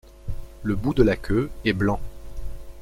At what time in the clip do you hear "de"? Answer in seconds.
0.95-1.03